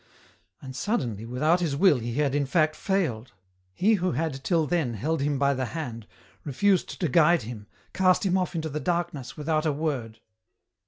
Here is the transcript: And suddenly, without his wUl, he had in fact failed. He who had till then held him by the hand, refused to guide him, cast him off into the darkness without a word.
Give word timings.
And 0.63 0.75
suddenly, 0.75 1.27
without 1.27 1.59
his 1.59 1.75
wUl, 1.75 1.99
he 1.99 2.15
had 2.15 2.33
in 2.33 2.47
fact 2.47 2.75
failed. 2.75 3.33
He 3.71 3.93
who 4.01 4.13
had 4.13 4.43
till 4.43 4.65
then 4.65 4.95
held 4.95 5.21
him 5.21 5.37
by 5.37 5.53
the 5.53 5.65
hand, 5.77 6.07
refused 6.43 6.99
to 7.01 7.07
guide 7.07 7.43
him, 7.43 7.67
cast 7.93 8.25
him 8.25 8.35
off 8.35 8.55
into 8.55 8.69
the 8.69 8.79
darkness 8.79 9.37
without 9.37 9.67
a 9.67 9.71
word. 9.71 10.19